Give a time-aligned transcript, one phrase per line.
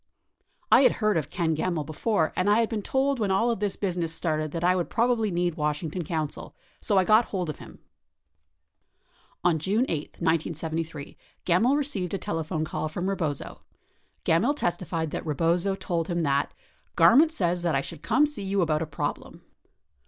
[0.71, 3.59] "I had heard of [Ken Gemmill] before and I had been told when all of
[3.59, 6.55] this business started that I would probably need Washington counsel.
[6.81, 7.73] So I got hold of him."
[9.43, 13.61] 56 On June 8, 1973, Gemmill received a telephone call from Rebozo.
[14.25, 16.51] Gemmill testified that Rebozo told him that
[16.95, 19.41] "Garment says that I should come see you about a problem."